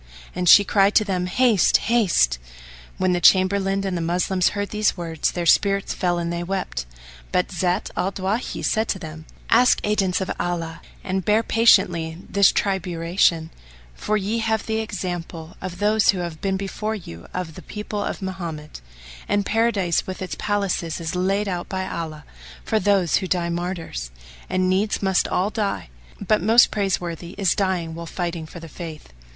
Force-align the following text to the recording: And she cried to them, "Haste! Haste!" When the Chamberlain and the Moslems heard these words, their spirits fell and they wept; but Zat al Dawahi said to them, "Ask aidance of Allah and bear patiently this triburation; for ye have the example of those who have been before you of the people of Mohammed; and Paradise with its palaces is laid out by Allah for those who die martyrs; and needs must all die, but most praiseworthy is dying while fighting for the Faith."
And 0.33 0.49
she 0.49 0.63
cried 0.63 0.95
to 0.95 1.03
them, 1.05 1.27
"Haste! 1.27 1.77
Haste!" 1.77 2.39
When 2.97 3.13
the 3.13 3.21
Chamberlain 3.21 3.85
and 3.85 3.95
the 3.95 4.01
Moslems 4.01 4.49
heard 4.57 4.69
these 4.71 4.97
words, 4.97 5.29
their 5.33 5.45
spirits 5.45 5.93
fell 5.93 6.17
and 6.17 6.33
they 6.33 6.41
wept; 6.41 6.87
but 7.31 7.51
Zat 7.51 7.91
al 7.95 8.11
Dawahi 8.11 8.65
said 8.65 8.87
to 8.87 8.97
them, 8.97 9.25
"Ask 9.51 9.79
aidance 9.83 10.19
of 10.19 10.31
Allah 10.39 10.81
and 11.03 11.23
bear 11.23 11.43
patiently 11.43 12.17
this 12.27 12.51
triburation; 12.51 13.51
for 13.93 14.17
ye 14.17 14.39
have 14.39 14.65
the 14.65 14.79
example 14.79 15.55
of 15.61 15.77
those 15.77 16.09
who 16.09 16.17
have 16.17 16.41
been 16.41 16.57
before 16.57 16.95
you 16.95 17.27
of 17.31 17.53
the 17.53 17.61
people 17.61 18.03
of 18.03 18.23
Mohammed; 18.23 18.79
and 19.29 19.45
Paradise 19.45 20.07
with 20.07 20.19
its 20.23 20.35
palaces 20.39 20.99
is 20.99 21.13
laid 21.15 21.47
out 21.47 21.69
by 21.69 21.85
Allah 21.87 22.25
for 22.65 22.79
those 22.79 23.17
who 23.17 23.27
die 23.27 23.49
martyrs; 23.49 24.09
and 24.49 24.67
needs 24.67 25.03
must 25.03 25.27
all 25.27 25.51
die, 25.51 25.89
but 26.19 26.41
most 26.41 26.71
praiseworthy 26.71 27.35
is 27.37 27.53
dying 27.53 27.93
while 27.93 28.07
fighting 28.07 28.47
for 28.47 28.59
the 28.59 28.67
Faith." 28.67 29.13